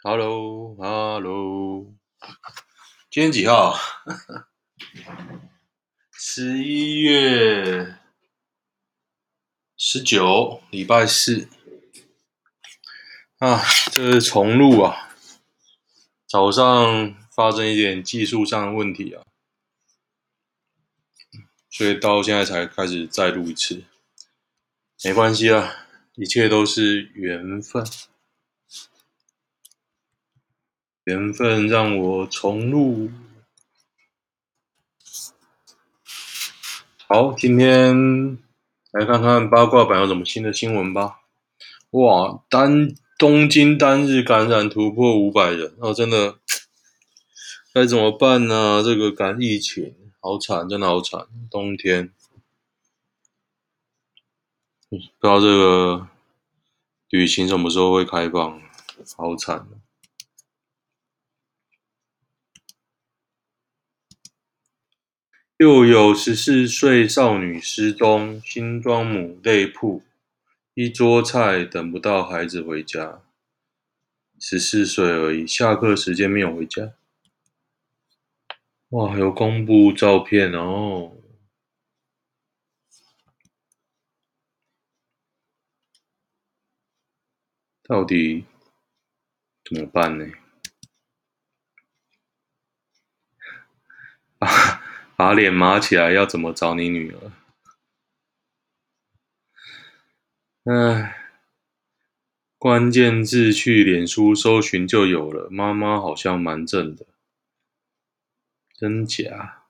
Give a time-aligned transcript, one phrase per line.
[0.00, 1.92] Hello，Hello，
[3.10, 3.76] 今天几号？
[6.14, 7.96] 十一月
[9.76, 11.48] 十九，礼拜四。
[13.38, 15.16] 啊，这是重录啊！
[16.28, 19.26] 早上发生一点技术上的问题啊，
[21.68, 23.82] 所以到现在才开始再录一次。
[25.02, 27.84] 没关系啊，一切都是缘分。
[31.08, 33.10] 缘分让我重录。
[37.06, 38.36] 好，今天
[38.90, 41.20] 来看看八卦版有什么新的新闻吧。
[41.92, 46.38] 哇，单东京单日感染突破五百人，哦，真的
[47.72, 48.82] 该怎么办呢？
[48.84, 51.26] 这个感疫情好惨，真的好惨。
[51.50, 52.12] 冬天，
[54.90, 56.06] 不知道这个
[57.08, 58.60] 旅行什么时候会开放，
[59.16, 59.66] 好惨。
[65.58, 70.04] 又有十四岁少女失踪，新庄母泪曝，
[70.74, 73.24] 一桌菜等不到孩子回家。
[74.38, 76.94] 十四岁而已，下课时间没有回家。
[78.90, 81.16] 哇，有公布照片哦。
[87.82, 88.44] 到底
[89.64, 90.24] 怎么办呢？
[94.38, 94.76] 啊！
[95.18, 97.32] 把脸码起来，要怎么找你女儿？
[100.62, 101.16] 唉，
[102.56, 105.48] 关键字去脸书搜寻就有了。
[105.50, 107.04] 妈妈好像蛮正的，
[108.76, 109.64] 真假？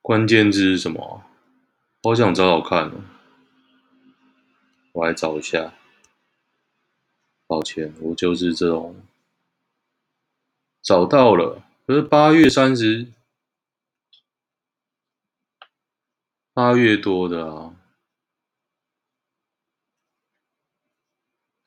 [0.00, 1.24] 关键字是什么？
[2.04, 2.92] 好想找找看。
[4.92, 5.74] 我来找一下。
[7.48, 8.94] 抱歉，我就是这种。
[10.82, 13.10] 找到了，可是八月三十，
[16.52, 17.74] 八月多的啊，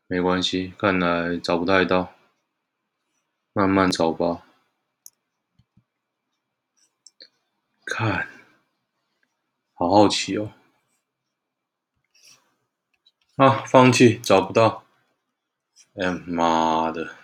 [0.08, 2.14] 没关系，看来找不太到，
[3.54, 4.46] 慢慢找吧。
[7.86, 8.28] 看，
[9.74, 10.54] 好好奇哦。
[13.36, 14.81] 啊，放弃，找不到。
[15.94, 17.18] 哎妈的，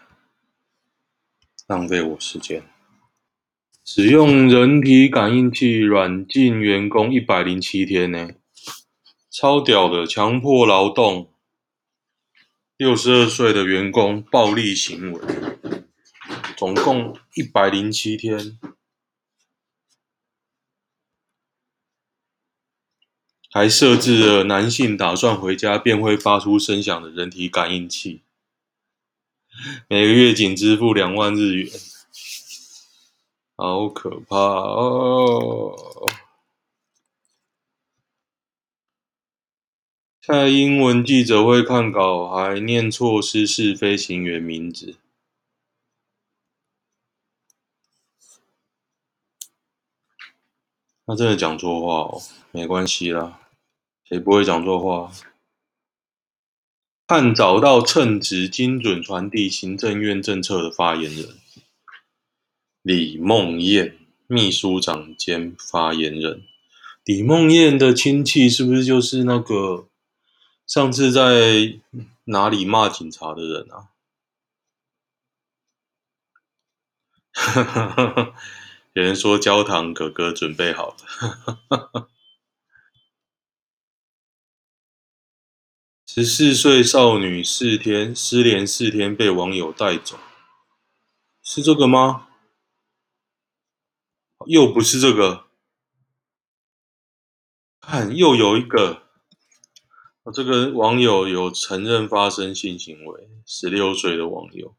[1.67, 2.63] 浪费我时间！
[3.85, 8.31] 使用人体感应器软禁员工一百零七天呢，
[9.31, 11.31] 超屌的强迫劳动，
[12.75, 15.21] 六十二岁的员工暴力行为，
[16.57, 18.59] 总共一百零七天，
[23.49, 28.23] 还设置了男性打算回家便会发出声响的人体感应器。
[29.89, 31.71] 每个月仅支付两万日元，
[33.55, 36.07] 好可怕哦！
[40.21, 44.97] 蔡英文记者会看稿还念错失事飞行员名字，
[51.05, 53.39] 他真的讲错话哦，没关系啦，
[54.03, 55.11] 谁不会讲错话？
[57.07, 61.37] 看找到称职、精准传递行政院政策的发言人
[62.81, 63.97] 李梦燕，
[64.27, 66.43] 秘书长兼发言人。
[67.05, 69.87] 李梦燕的亲戚是不是就是那个
[70.65, 71.79] 上次在
[72.25, 73.87] 哪里骂警察的人啊？
[78.91, 80.97] 有人说焦糖哥哥准备好
[81.69, 82.09] 了。
[86.19, 90.17] 十四岁少女四天失联四天被网友带走，
[91.43, 92.27] 是这个吗？
[94.47, 95.45] 又不是这个，
[97.79, 99.03] 看又有一个，
[100.33, 104.75] 这个网友有承认发生性行为，十六岁的网友，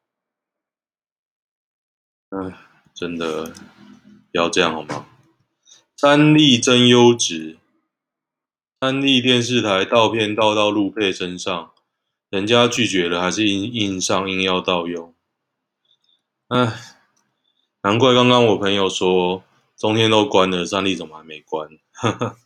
[2.31, 2.59] 唉，
[2.93, 3.53] 真的不
[4.33, 5.07] 要这样好吗？
[5.97, 7.59] 三立真优质。
[8.81, 11.73] 三立电视台盗片盗到陆配身上，
[12.31, 15.13] 人家拒绝了，还是硬硬上，硬要盗用。
[16.47, 16.79] 唉，
[17.83, 19.43] 难怪刚刚我朋友说
[19.77, 21.69] 中天都关了，三立怎么还没关？
[21.91, 22.37] 呵呵，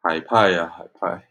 [0.00, 1.28] 海派呀、啊，海派。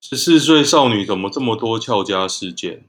[0.00, 2.88] 十四岁少女怎么这么多俏家事件？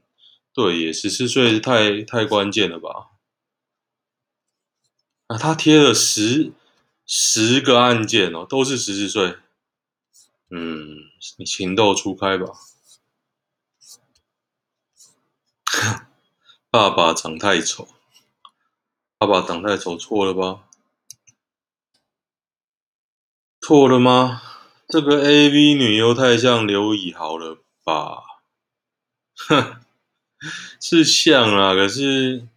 [0.53, 3.09] 对耶，十四岁太太关键了吧？
[5.27, 6.53] 啊，他贴了十。
[7.13, 9.37] 十个案件哦，都是十四岁。
[10.49, 10.95] 嗯，
[11.45, 12.45] 情窦初开吧？
[16.71, 17.89] 爸爸长太丑，
[19.17, 20.69] 爸爸长太丑，错了吧？
[23.59, 24.41] 错了吗？
[24.87, 28.23] 这个 AV 女优太像刘以豪了吧？
[29.35, 29.81] 哼，
[30.79, 32.47] 是像啊，可是。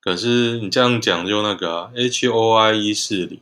[0.00, 3.40] 可是你这样讲就那个啊，H O I 一四零，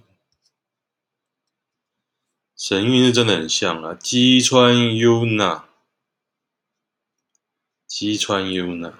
[2.56, 5.62] 神韵是真的很像啊，击穿 Yuna，
[7.86, 8.92] 击穿 U 娜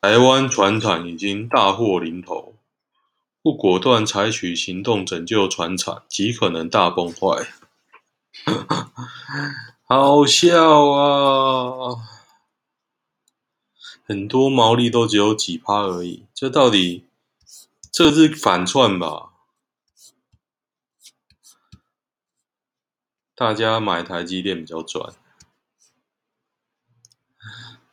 [0.00, 2.54] 台湾船厂已经大祸临头，
[3.40, 7.48] 不果断采取行动拯救船厂，极可能大崩坏。
[9.88, 11.94] 好笑啊！
[14.04, 17.04] 很多毛利都只有几趴而已，这到底
[17.92, 19.30] 这是反串吧？
[23.36, 25.14] 大家买台积电比较赚，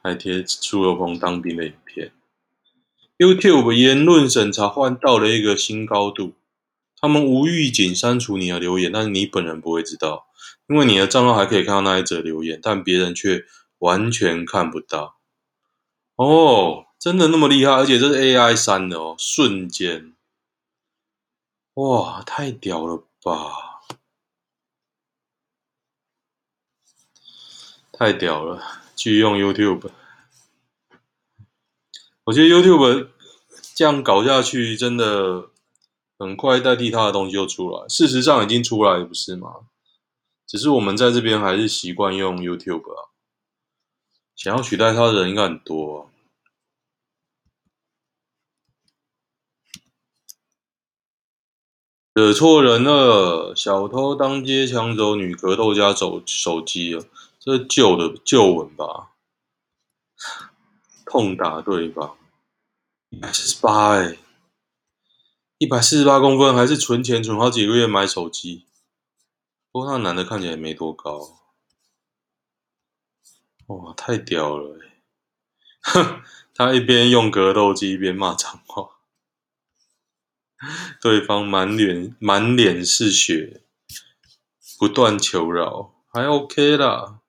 [0.01, 2.11] 还贴猪肉棚当兵的影片。
[3.19, 6.33] YouTube 言论审查换到了一个新高度，
[6.99, 10.25] 他们无预警删除你的留言，但是你本人不会知道。
[10.67, 13.43] 因为你的账号还可以看到那一则留言，但别人却
[13.79, 15.19] 完全看不到。
[16.15, 17.73] 哦，真的那么厉害？
[17.73, 20.13] 而且这是 AI 删的哦，瞬间，
[21.73, 23.81] 哇，太屌了吧！
[27.91, 28.61] 太屌了，
[28.95, 29.91] 去用 YouTube。
[32.25, 33.09] 我觉得 YouTube
[33.75, 35.49] 这样搞下去，真的
[36.17, 37.87] 很快代替他的东西就出来。
[37.89, 39.67] 事实上已经出来，不是吗？
[40.53, 43.09] 只是我们在这边还是习惯用 YouTube 啊，
[44.35, 46.13] 想要取代它的人应该很多啊。
[52.13, 57.03] 惹错人了，小偷当街抢走女格斗家手手机了，
[57.39, 59.09] 这是旧的旧闻吧？
[61.03, 62.15] 痛打对方，
[63.09, 64.19] 一百四十八哎，
[65.57, 68.67] 一百四十八公分，还是存钱存好几个月买手机。
[69.73, 71.39] 不过那男的看起来没多高，
[73.65, 74.79] 哇，太屌了！
[75.81, 76.21] 哼，
[76.53, 78.99] 他一边用格斗机一边骂脏话，
[81.01, 83.63] 对方满脸满脸是血，
[84.77, 87.19] 不断求饶，还 OK 啦。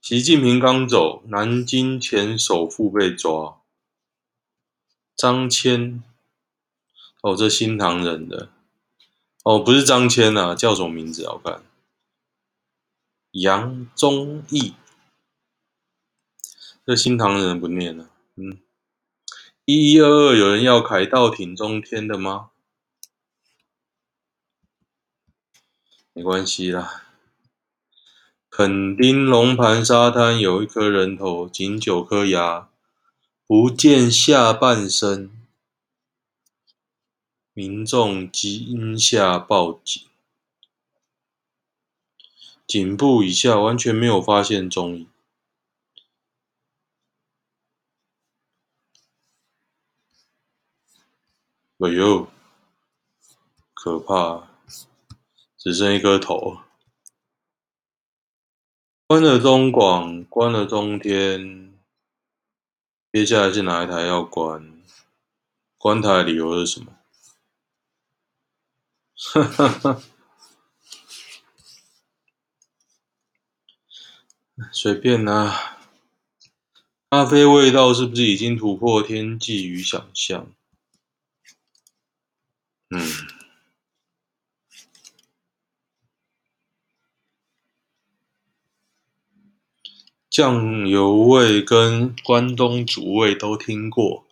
[0.00, 3.60] 习近平刚走，南京前首富被抓，
[5.14, 6.00] 张骞，
[7.20, 8.55] 哦，这新唐人的。
[9.46, 11.24] 哦，不是张骞啊，叫什么名字？
[11.28, 11.62] 我看，
[13.30, 14.74] 杨忠义，
[16.84, 18.10] 这新唐人不念了。
[18.34, 18.58] 嗯，
[19.64, 22.50] 一一二二，有人要凯道挺中天的吗？
[26.12, 27.04] 没关系啦。
[28.50, 32.68] 垦丁龙盘沙滩有一颗人头，仅九颗牙，
[33.46, 35.30] 不见下半身。
[37.58, 40.06] 民众惊吓报警，
[42.66, 45.08] 颈部以下完全没有发现踪影。
[51.78, 52.28] 哎呦，
[53.72, 54.50] 可怕！
[55.56, 56.58] 只剩一颗头。
[59.06, 61.74] 关了中广，关了中天，
[63.10, 64.82] 接下来是哪一台要关？
[65.78, 66.95] 关台的理由是什么？
[69.18, 70.02] 哈哈哈，
[74.70, 75.78] 随便啦。
[77.08, 80.52] 咖啡味道是不是已经突破天际与想象？
[82.90, 83.00] 嗯，
[90.28, 94.26] 酱油味跟关东煮味都听过，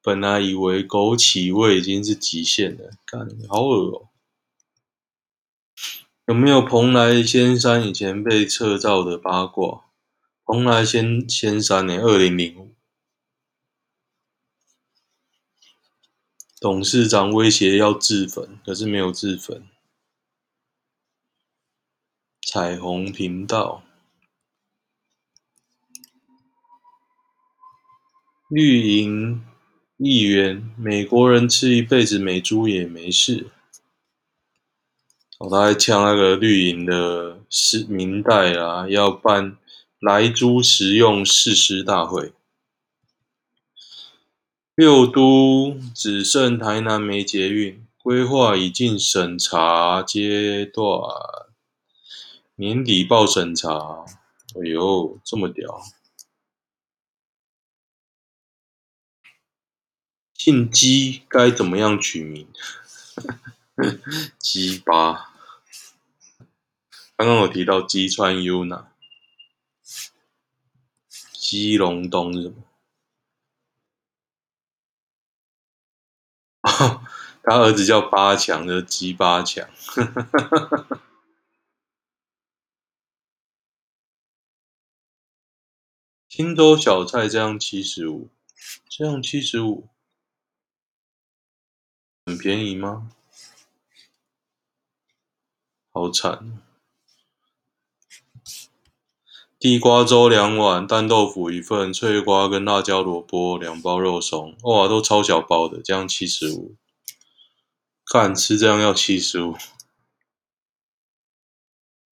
[0.00, 4.08] 本来以为枸杞味已经是极限了，干，好恶哦。
[6.32, 9.84] 有没有蓬莱仙山以前被撤照的八卦？
[10.46, 11.98] 蓬莱仙仙山呢？
[11.98, 12.74] 二零零五，
[16.58, 19.68] 董事长威胁要自焚，可是没有自焚。
[22.40, 23.82] 彩虹频道，
[28.48, 29.44] 绿营
[29.98, 33.50] 议员，美国人吃一辈子美猪也没事。
[35.42, 39.56] 哦，他还呛那个绿营的市民代啊，要办
[39.98, 42.32] 莱猪食用誓师大会。
[44.76, 51.10] 六都只剩台南没捷运，规划已进审查阶段，
[52.54, 54.04] 年底报审查。
[54.54, 55.82] 哎呦，这么屌！
[60.34, 62.46] 姓鸡该怎么样取名？
[64.38, 65.31] 鸡巴。
[67.24, 68.92] 刚刚有提到鸡川优娜，
[71.32, 72.64] 鸡龙东是什么？
[77.44, 79.70] 他儿子叫八强的鸡八强。
[86.28, 88.30] 青州小菜这样七十五，
[88.88, 89.88] 这样七十五，
[92.26, 93.12] 很便宜吗？
[95.92, 96.60] 好惨！
[99.62, 106.74] 地瓜粥两碗，蛋豆腐一份，脆瓜跟辣椒萝卜两包肉松，哇，都超小包的，这样七十五。
[108.12, 109.56] 干，吃这样要七十五。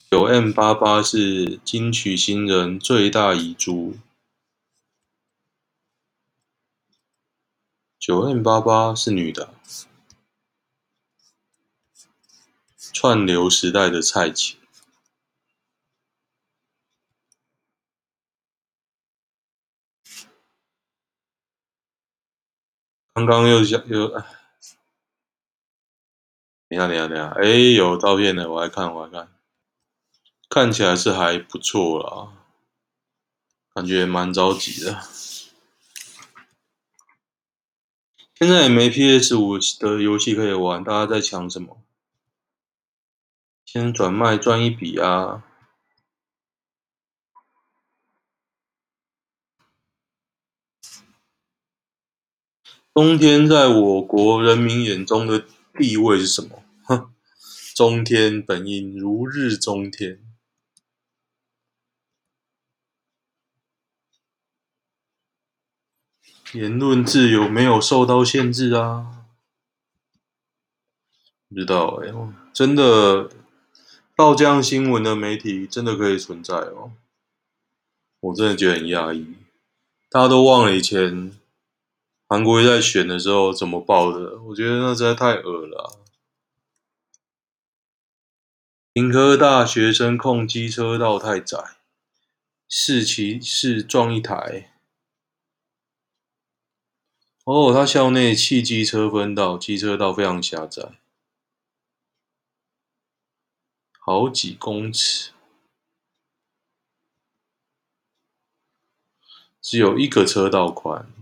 [0.09, 3.97] 九 M 八八是金曲新人最大遗珠。
[7.99, 9.53] 九 M 八八是女的。
[12.93, 14.60] 串流时代的蔡琴，
[23.27, 24.25] 刚刚又想又，等
[26.69, 29.29] 一下等一下等一下，哎，有照片的，我来看我来看，
[30.49, 32.33] 看起来是还不错啦，
[33.75, 35.03] 感觉蛮着急的。
[38.35, 41.83] 现在也没 PS 五的游戏可以玩，大家在抢什么？
[43.67, 45.45] 先转卖赚一笔啊！
[52.93, 55.45] 中天在我国人民眼中的
[55.75, 56.63] 地位是什么？
[56.85, 57.15] 哼，
[57.75, 60.21] 中天本应如日中天。
[66.53, 69.25] 言论自由没有受到限制啊？
[71.49, 72.13] 不知道哎、
[72.53, 73.31] 真的。
[74.17, 76.93] 报这样新闻的媒体真的可以存在哦？
[78.21, 79.35] 我真的觉得很压抑。
[80.11, 81.40] 大家都忘了以前
[82.33, 84.41] 韩国瑜在选的时候怎么报的？
[84.43, 85.99] 我觉得那实在太恶了啊。
[88.93, 91.59] 屏科大学生控机车道太窄，
[92.69, 94.73] 四骑士撞一台。
[97.43, 101.01] 哦，他校内汽机车分道，机车道非常狭窄。
[103.99, 105.33] 好几公尺，
[109.61, 111.13] 只有一个车道宽。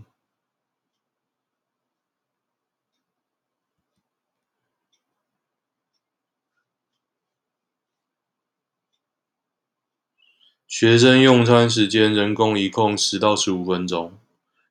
[10.79, 14.17] 学生用餐时间人工一共十到十五分钟，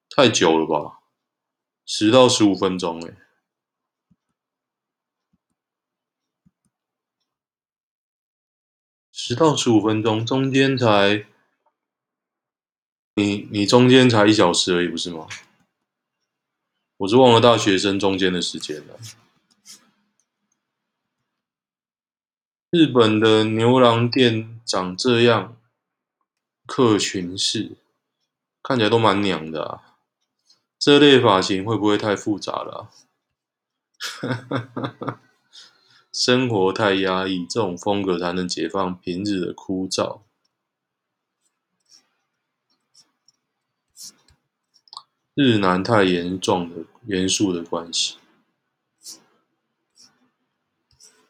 [0.09, 1.01] 太久了吧？
[1.85, 3.15] 十到十五分钟，欸，
[9.13, 11.27] 十到十五分钟，中间才
[13.17, 15.29] 你你中间才一小时而已，不是吗？
[16.97, 18.99] 我是忘了大学生中间的时间了。
[22.71, 25.58] 日本的牛郎店长这样，
[26.69, 27.79] 客群式，
[28.63, 29.97] 看起来都蛮娘的啊。
[30.79, 32.91] 这类发型会不会太复杂了
[34.21, 35.19] 啊？
[36.13, 40.21] 生活太压抑，这种风格才能解放平日的枯燥。
[45.35, 48.19] 日男太严重的严肃的关系，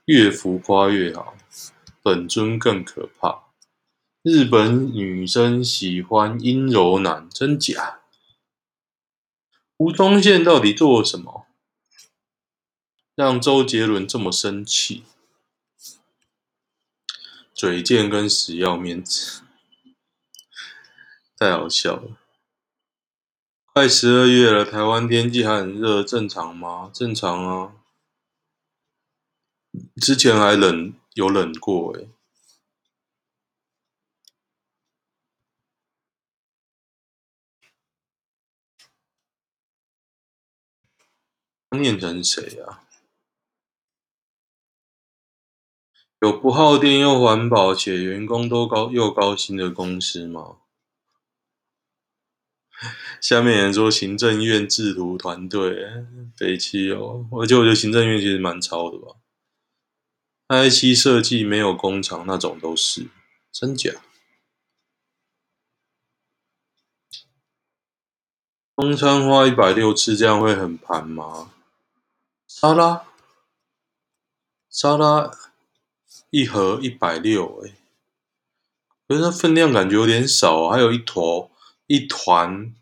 [0.07, 1.37] 越浮夸越好，
[2.03, 3.48] 本尊更可怕。
[4.31, 8.01] 日本女生喜欢阴柔男，真假？
[9.79, 11.47] 吴宗宪到底做了什么？
[13.15, 15.05] 让周杰伦这么生气，
[17.55, 19.45] 嘴贱跟死要面子，
[21.39, 22.19] 太好笑了。
[23.73, 26.91] 快十二月了，台湾天气还很热，正常吗？
[26.93, 27.73] 正常啊。
[29.97, 32.11] 之前还冷，有冷过诶。
[41.77, 42.83] 念成谁啊？
[46.21, 50.57] 有不耗电又环保且员工都高又高薪的公司吗？
[53.21, 56.05] 下面人说行政院制图团队，
[56.37, 59.17] 北七哦，而且我觉得行政院其实蛮超的吧。
[60.49, 63.09] IC 设计没有工厂那种都是
[63.53, 63.93] 真假？
[68.77, 71.53] 中餐花一百六吃这样会很盘吗？
[72.61, 73.07] 沙拉，
[74.69, 75.31] 沙拉
[76.31, 77.77] 一盒一百六，哎，
[79.07, 81.53] 可是它分量感觉有点少，还有一坨
[81.87, 82.75] 一团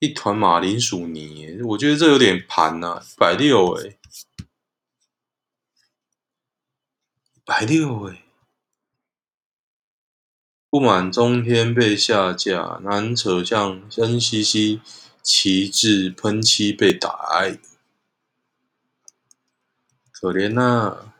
[0.00, 3.96] 一团马铃薯泥，我觉得这有点盘呐，一百六，哎，
[7.32, 8.22] 一百六，哎，
[10.68, 14.82] 不满中天被下架，难扯向 NCC
[15.22, 17.40] 旗帜喷漆被打，
[20.24, 21.12] 可怜呐。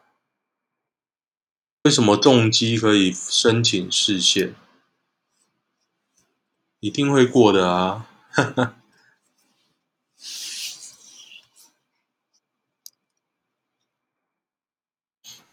[1.82, 4.54] 为什么重机可以申请释宪？
[6.80, 8.08] 一定会过的啊！
[8.30, 8.76] 哈哈。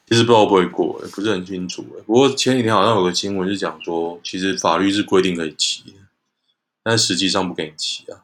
[0.08, 1.84] 其实不知道会不会过，不是很清楚。
[2.06, 5.98] 不过前几天好像有个新闻是讲说，其实法律是规定可以骑，
[6.82, 8.24] 但实际上不给你骑啊。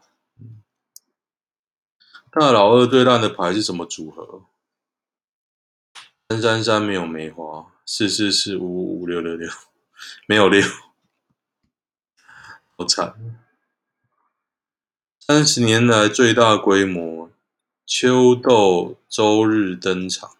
[2.31, 4.43] 大老二最烂的牌是什么组合？
[6.29, 7.71] 三三三没有梅花。
[7.89, 9.49] 四四四五五五六六六，
[10.25, 10.61] 没有六，
[12.75, 13.15] 好惨！
[15.21, 17.31] 三十年来最大规模
[17.85, 20.35] 秋斗周日登场，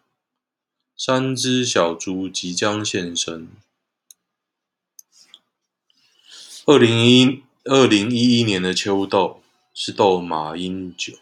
[0.97, 3.47] 三只小猪即将现身。
[6.65, 9.41] 二零一二零一一年的秋斗
[9.73, 11.13] 是斗马英九，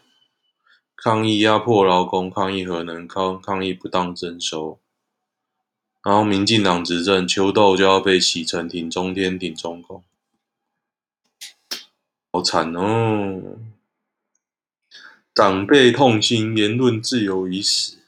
[0.96, 4.80] 抗议压迫劳工，抗议核能，抗抗议不当征收。
[6.02, 10.02] 然后民进党执政，秋斗就要被洗成挺中天、挺中共，
[12.32, 13.58] 好惨哦！
[15.34, 17.98] 长辈痛心，言论自由已死。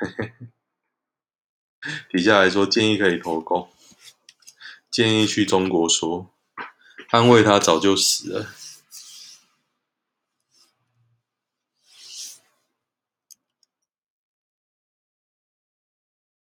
[2.10, 3.70] 底下来说建议可以投共，
[4.90, 6.30] 建议去中国说，
[7.10, 8.46] 安慰他早就死了。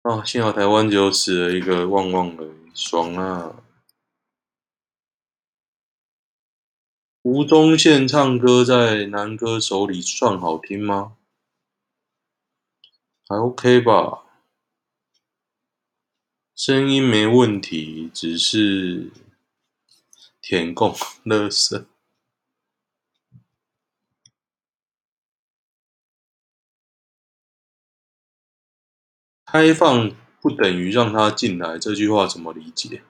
[0.04, 3.56] 啊，幸好台湾只有死了一个旺旺而已，爽啊！
[7.22, 11.16] 吴宗宪唱歌在男歌手里算好听吗？
[13.30, 14.26] 还 OK 吧，
[16.54, 19.10] 声音没问题，只是
[20.42, 21.86] 舔共垃圾。
[29.54, 30.12] 开放
[30.42, 33.04] 不等于让他进来，这句话怎么理解？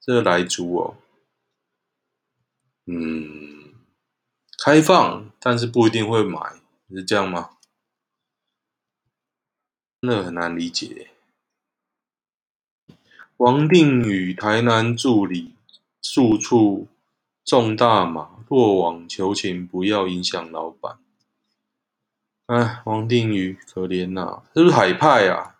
[0.00, 0.94] 这个莱猪哦，
[2.86, 3.74] 嗯，
[4.64, 7.56] 开放，但是不一定会买，是这样吗？
[10.02, 11.10] 那很难理解。
[13.38, 15.56] 王定宇台南助理
[16.00, 16.86] 住处
[17.44, 21.00] 重大麻，落网求情，不要影响老板。
[22.46, 25.56] 哎，王定宇可怜呐、啊，是不是海派啊？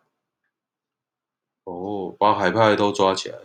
[1.71, 3.39] 哦，把海派都抓起来。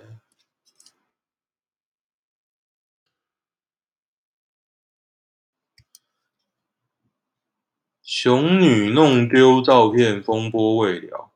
[8.02, 11.32] 熊女弄丢照片，风波未了。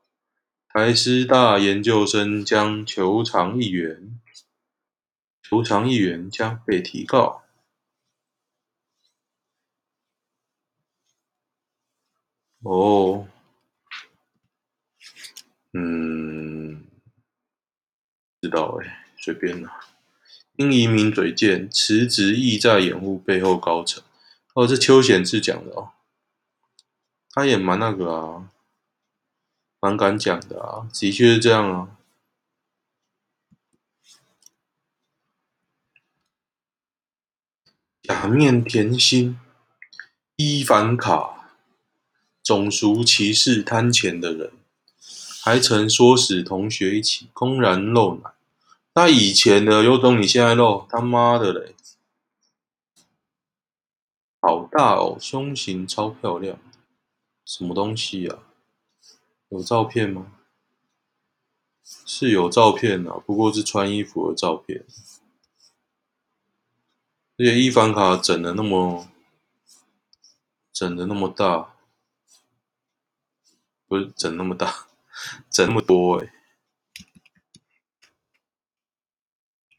[0.66, 4.20] 台师大研究生将求偿一元，
[5.42, 7.42] 求偿一元将被提告。
[12.62, 13.28] 哦，
[15.72, 16.86] 嗯。
[18.39, 19.80] 知道哎、欸，随便啦。
[20.56, 24.02] 因移民嘴贱，辞职意在掩护背后高层。
[24.52, 25.92] 哦，这邱显志讲的哦，
[27.30, 28.50] 他也蛮那个啊，
[29.80, 31.96] 蛮敢讲的啊，的确是这样啊。
[38.02, 39.38] 假面甜心
[40.36, 41.52] 伊凡卡，
[42.42, 44.52] 种族歧视贪钱的人。
[45.42, 48.30] 还曾唆使同学一起公然露奶，
[48.92, 51.76] 那以前的有种你现在露，他妈的嘞！
[54.40, 56.58] 好大哦，胸型超漂亮，
[57.44, 58.42] 什么东西、啊？
[59.48, 60.32] 有照片吗？
[61.84, 64.84] 是有照片啊，不过是穿衣服的照片。
[67.38, 69.08] 而且伊凡卡整的那么，
[70.72, 71.74] 整的那么大，
[73.86, 74.86] 不是整那么大。
[75.50, 76.32] 整那么多哎、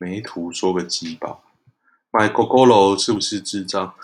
[0.01, 1.43] 没图说个鸡吧，
[2.09, 3.95] 买 g o g o 是不是智障？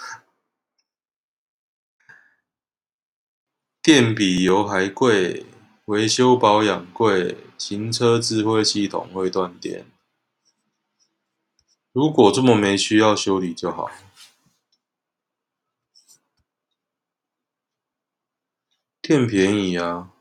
[3.81, 5.47] 电比油还贵，
[5.85, 9.87] 维修保养贵，行车智慧系统会断电。
[11.91, 13.89] 如果这么没需要修理就好。
[19.01, 20.11] 电便宜啊，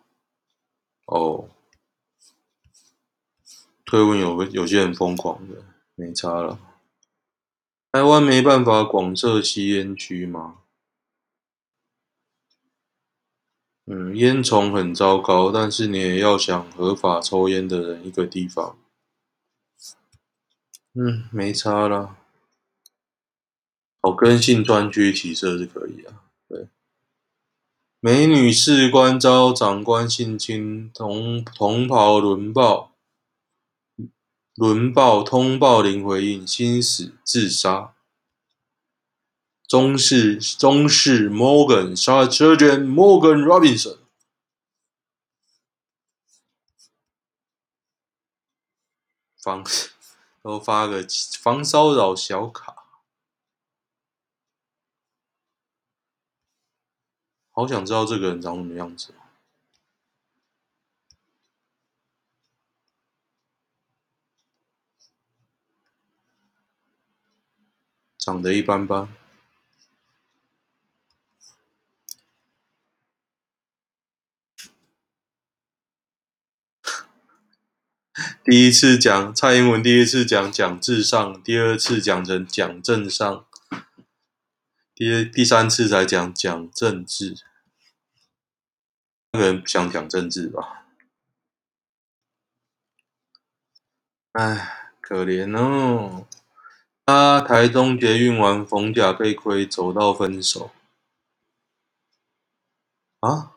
[1.05, 1.51] 哦。
[3.87, 5.63] 推文有有些人疯狂的，
[5.95, 6.59] 没差了。
[7.93, 10.59] 台湾没办法广设吸烟区吗？
[13.87, 18.77] 嗯，烟虫很糟糕，但是你也要想合法抽烟的人一个地方。
[20.95, 22.17] 嗯，没差了。
[24.03, 26.25] 好，跟性专区起设是可以啊。
[26.49, 26.69] 对，
[28.01, 32.96] 美女士官遭长官性侵，同同袍轮暴。
[34.57, 37.95] 轮报通报零回应，心死自杀。
[39.69, 43.99] 中士中士 Morgan 杀了车卷 Morgan Robinson。
[49.43, 49.63] 防
[50.43, 51.07] 都发个
[51.39, 52.87] 防骚扰小卡，
[57.51, 59.13] 好想知道这个人长什么样子。
[68.27, 69.09] 长得一般般。
[78.43, 83.47] 第一次讲蔡英文，第一次讲讲至上，第二次讲成讲政上，
[84.93, 87.37] 第第三次才讲讲政治。
[89.31, 90.85] 那个人不想讲政治吧？
[94.33, 96.27] 哎，可怜哦。
[97.07, 100.73] 他台中捷运玩逢甲被亏，走到分手
[103.21, 103.53] 啊！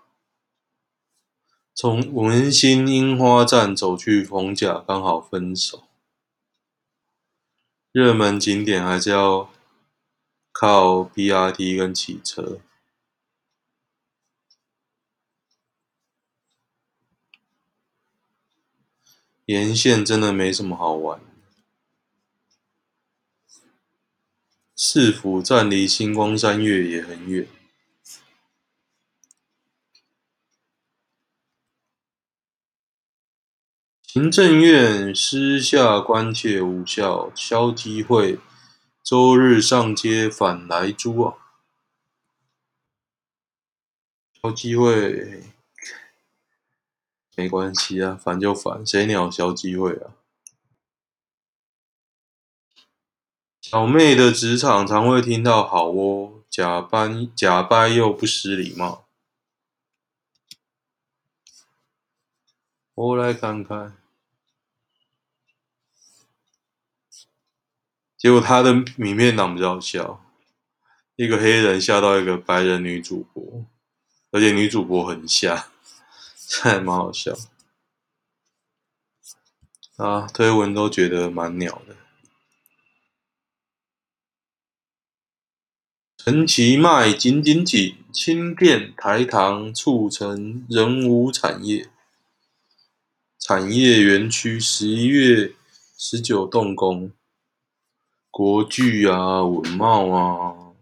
[1.74, 5.88] 从文心樱花站走去逢甲，刚好分手。
[7.92, 9.50] 热门景点还是要
[10.52, 12.60] 靠 BRT 跟骑车。
[19.46, 21.20] 沿线真的没什么好玩。
[24.82, 27.46] 市府站离星光三月也很远。
[34.04, 38.40] 行政院私下关切无效，消机会
[39.04, 41.36] 周日上街反莱猪啊！
[44.42, 45.44] 消机会
[47.36, 50.16] 没关系啊，反就反，谁鸟消机会啊？
[53.72, 59.06] 小妹的职场常会听到“好哦”，假掰假掰又不失礼貌。
[62.96, 63.96] 我来看看，
[68.18, 70.26] 结果他的名片党比较笑，
[71.16, 73.68] 一个黑人吓到一个白人女主播，
[74.32, 75.70] 而且女主播很瞎，
[76.64, 77.38] 还蛮好笑。
[79.98, 81.96] 啊，推文都觉得蛮鸟的。
[86.30, 91.90] 陈其迈紧紧紧，轻便台糖促成人武产业
[93.40, 95.56] 产业园区，十一月
[95.98, 97.12] 十九动工。
[98.30, 100.76] 国巨啊，稳懋啊，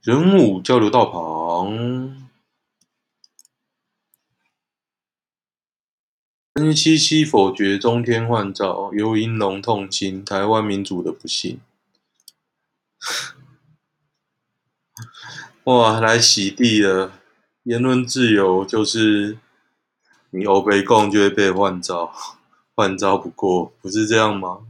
[0.00, 2.30] 人武交流道旁，
[6.54, 11.60] 恩熙熙否决中天换照，游盈隆痛心台湾民主的不幸。
[15.64, 17.12] 哇，来洗地了！
[17.64, 19.38] 言论自由就是
[20.30, 22.12] 你欧北共就会被换照，
[22.74, 24.66] 换照不过，不是这样吗？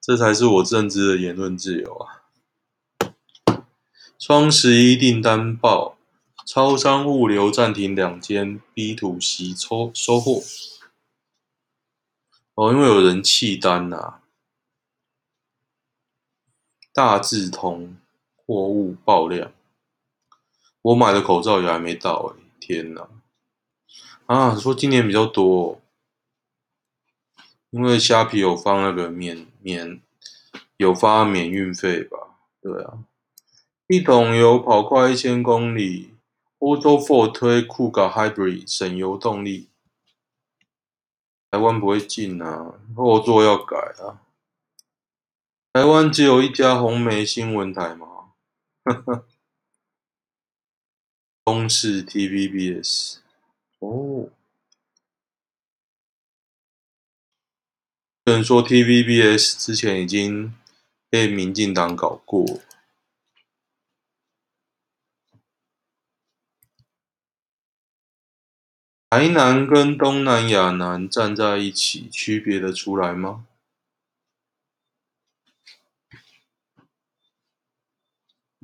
[0.00, 2.22] 这才是我认知的言论自由啊！
[4.18, 5.96] 双十一订单爆，
[6.46, 10.42] 超商物流暂停两间，B to C 抽收货。
[12.54, 14.20] 哦，因为有人弃单呐、啊。
[16.94, 17.96] 大致通
[18.46, 19.50] 货物爆量，
[20.80, 23.08] 我买的口罩也还没到哎、天哪！
[24.26, 25.80] 啊，说今年比较多，
[27.70, 30.00] 因为虾皮有发那个免免
[30.76, 32.16] 有发免运费吧？
[32.62, 33.04] 对啊，
[33.88, 36.14] 一桶油跑快一千公里，
[36.60, 39.68] 欧洲 Ford 推酷卡 Hybrid 省油动力。
[41.50, 44.22] 台湾不会进啊，后座要改啊。
[45.74, 48.30] 台湾只有一家红媒新闻台吗？
[51.44, 53.16] 东视 TVBS。
[53.80, 54.30] 哦。
[58.26, 60.54] 有人说 TVBS 之前已经
[61.10, 62.60] 被民进党搞过。
[69.10, 73.48] 台南跟东南亚南站在一起，区别得出来吗？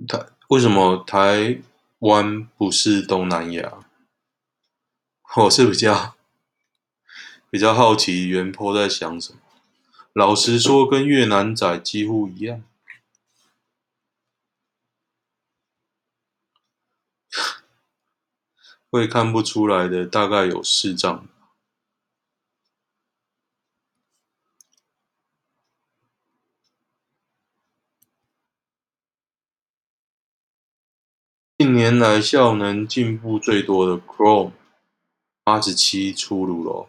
[0.06, 1.60] 台为什么台
[2.00, 3.84] 湾不是东南亚？
[5.36, 6.16] 我是比较
[7.50, 9.38] 比较好奇原 PO 在想什么。
[10.12, 12.62] 老实说，跟越南仔几乎一样。
[18.90, 21.28] 会看不出来的，大概有四张。
[31.70, 34.50] 近年来效能进步最多的 Chrome
[35.44, 36.88] 八十七出炉了。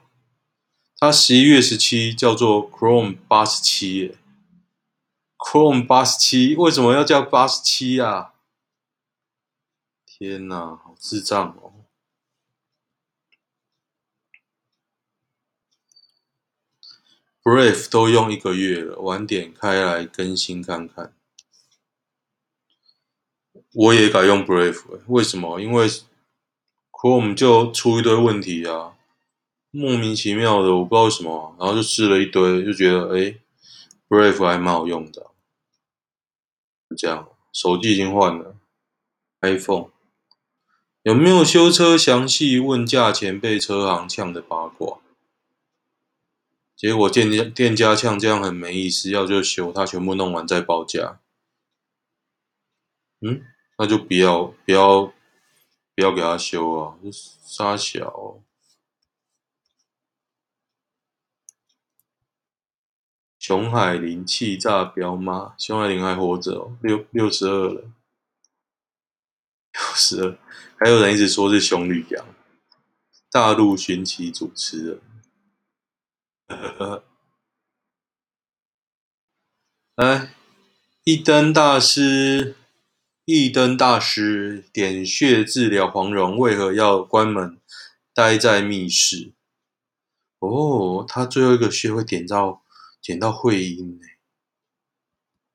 [0.97, 4.17] 它十一月十七叫做 Chrome 八十七
[5.37, 8.33] ，Chrome 八十七为什么要叫八十七啊？
[10.03, 11.85] 天哪，好智障哦
[17.43, 21.13] ！Brave 都用一个月了，晚点开来更新看看。
[23.73, 25.59] 我也改用 Brave，为什么？
[25.59, 25.87] 因为
[26.91, 28.97] Chrome 就出一堆问题啊，
[29.71, 33.39] 莫名其妙的，我不知道为什么，然后就试了一堆，就觉得诶
[34.09, 35.31] Brave 还蛮好用的，
[36.89, 37.27] 就这样。
[37.53, 38.55] 手机已经换了
[39.41, 39.89] ，iPhone
[41.03, 44.99] 有没有修车详细问价钱被车行呛的八卦？
[46.75, 51.19] 结果店家店家呛这样很没意思，要就修，他全部弄完再报价。
[53.19, 53.43] 嗯？
[53.81, 55.11] 那就不要不要
[55.95, 56.95] 不要给他修啊！
[57.11, 58.39] 杀小
[63.39, 67.81] 熊海林气炸彪妈，熊海林还活着哦，六六十二了，
[69.71, 70.37] 六十二，
[70.77, 72.23] 还有人一直说是熊旅阳，
[73.31, 75.01] 大陆寻奇主持人，
[76.49, 77.03] 呵呵，
[79.95, 80.35] 来，
[81.03, 82.57] 一灯大师。
[83.25, 87.59] 一灯大师点穴治疗黄蓉，为何要关门
[88.13, 89.33] 待在密室？
[90.39, 92.63] 哦，他最后一个穴会点到
[93.01, 94.07] 点到会阴呢。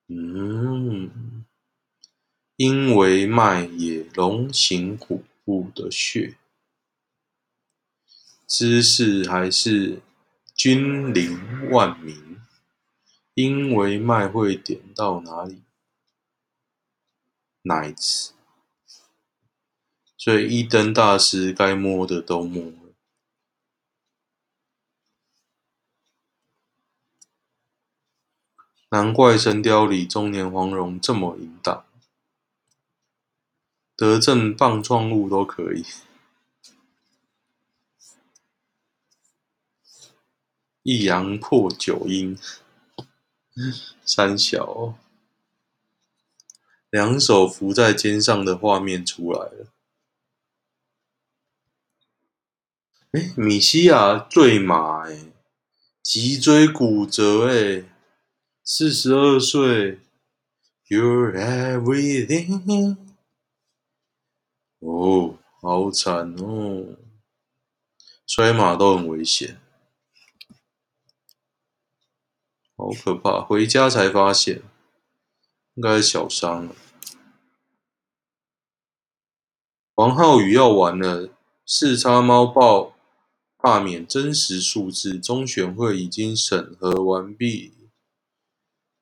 [0.09, 1.45] 嗯，
[2.57, 6.37] 因为脉也龙行虎步的穴，
[8.47, 10.01] 姿势还是
[10.55, 12.25] 君临万民。
[13.35, 15.61] 因为脉会点到哪里？
[20.17, 22.95] 所以一灯大师该摸的都摸了，
[28.91, 31.85] 难怪《神雕》里中年黄蓉这么淫荡，
[33.97, 35.85] 得正棒状物都可以，
[40.83, 42.39] 一阳破九阴，
[44.05, 44.99] 三小、
[46.91, 49.73] 两手扶在肩上的画面出来了。
[53.13, 55.33] 哎，米西亚坠马，哎，
[56.03, 57.85] 脊椎骨折，哎，
[58.63, 60.01] 四十二岁
[60.89, 62.97] ，You're everything。
[64.81, 66.97] 哦，好惨哦，
[68.27, 69.59] 摔马都很危险，
[72.77, 74.63] 好可怕，回家才发现，
[75.77, 76.75] 应该是小伤了。
[79.95, 81.29] 王浩宇要完了，
[81.65, 82.95] 四叉猫报
[83.59, 87.73] 罢免真实数字，中选会已经审核完毕。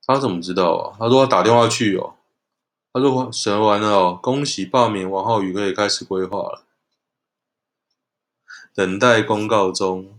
[0.06, 0.96] 他怎么知道啊？
[0.98, 2.16] 他说他打电话去哦。
[2.92, 6.64] 他说审核完了哦，恭喜罢免王浩宇可以开始规划了，
[8.74, 10.18] 等待公告中。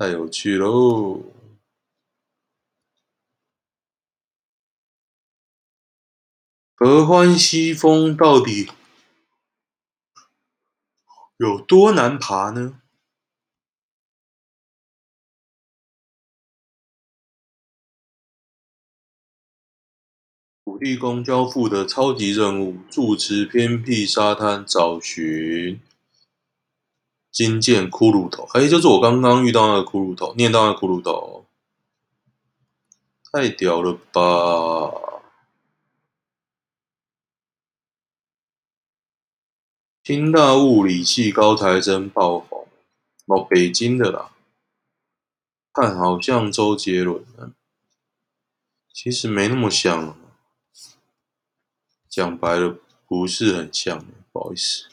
[0.00, 1.22] 太有趣喽！
[6.74, 8.70] 合欢西峰到底
[11.36, 12.80] 有多难爬呢？
[20.64, 25.78] 土地公交付的超级任务：住持偏僻沙滩找寻
[27.40, 28.46] 金剑骷髅头。
[28.52, 31.46] 哎，就是我刚刚遇到那个骷髅头，念到那个骷髅头，
[33.32, 35.22] 太屌了吧！
[40.04, 42.68] 清大物理系高材生爆红，
[43.24, 44.32] 哦，北京的啦，
[45.72, 47.24] 看好像周杰伦，
[48.92, 50.14] 其实没那么像。
[52.06, 52.76] 讲白了，
[53.06, 54.90] 不是很像，不好意思。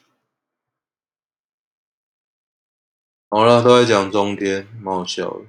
[3.29, 5.45] 好了，都在讲中天，蛮好笑的。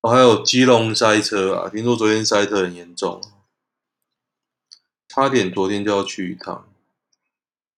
[0.00, 3.22] 哦，还有基隆塞车啊，听说昨天塞车很严重，
[5.08, 6.68] 差点昨天就要去一趟。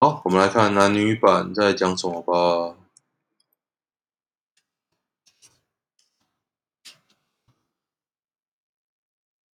[0.00, 2.77] 好，我们来看男女版在讲什么吧。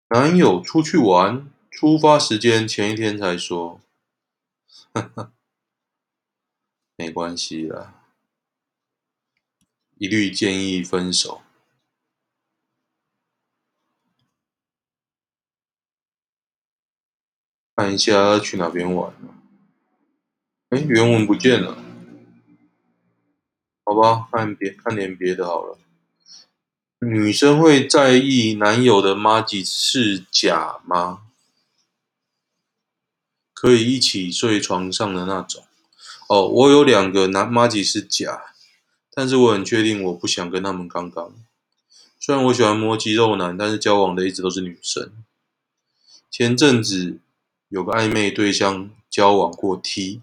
[0.08, 1.50] 男友出去玩。
[1.72, 3.80] 出发时间前一天才说，
[4.92, 5.32] 哈哈，
[6.96, 7.99] 没关系啦，
[10.00, 11.42] 一律建议分手。
[17.76, 19.12] 看一下要去哪边玩。
[20.70, 21.76] 哎，原文不见了，
[23.84, 25.78] 好吧，看别看点别的好了。
[27.00, 31.26] 女生会在意男友的妈吉是假吗？
[33.52, 35.66] 可以一起睡床上的那种
[36.30, 36.48] 哦。
[36.48, 38.54] 我有两个男妈吉是假，
[39.12, 41.34] 但是我很确定我不想跟他们刚刚。
[42.18, 45.24] 虽然我喜欢摸肌肉男，但是交往的一直都是女生。
[46.30, 47.18] 前阵子
[47.68, 50.22] 有个暧昧对象交往过 T，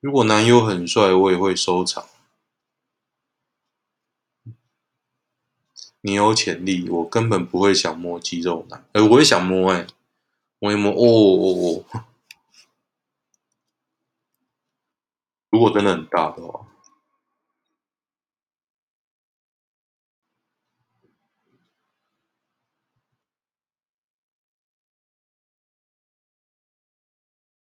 [0.00, 2.06] 如果男友很帅，我也会收藏。
[6.02, 9.86] 你有潜力，我根本不会想摸肌肉男，哎，我也想摸哎。
[10.62, 12.04] 摸一摸，哦哦哦！
[15.48, 16.68] 如果真的很大的话，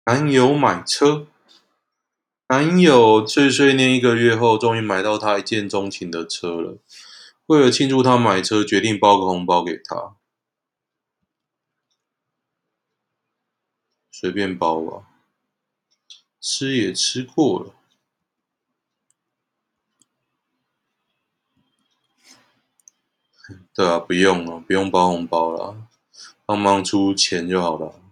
[0.08, 1.26] 男友买车，
[2.46, 6.78] 男友碎碎念一个月后，终于买到他一见钟情的车了。
[7.44, 10.16] 为了庆祝他买车，决定包个红包给他。
[14.10, 15.06] 随便包吧，
[16.40, 17.74] 吃也吃过了。
[23.74, 25.86] 对啊，不用了，不用包红包了，
[26.46, 28.07] 帮忙出钱就好了。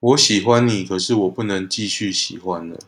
[0.00, 2.78] 我喜欢你，可是我不能继续喜欢了。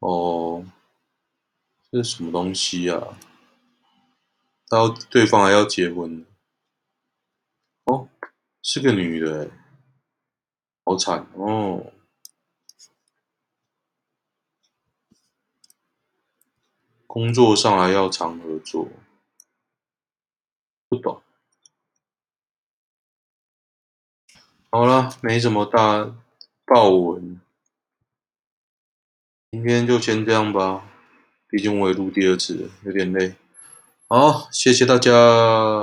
[0.00, 0.66] 哦。
[1.90, 3.18] 这是什么东西呀？
[4.68, 6.24] 他要对方还要结婚
[7.84, 8.08] 哦，
[8.62, 9.50] 是个女的，
[10.84, 11.92] 好惨哦。
[17.06, 18.88] 工作上还要常合作，
[20.88, 21.22] 不懂。
[24.74, 26.14] 好了，没什么大
[26.64, 27.38] 爆文，
[29.50, 30.88] 今天就先这样吧。
[31.46, 33.34] 毕竟我也录第二次了，有点累。
[34.08, 35.12] 好，谢谢大家。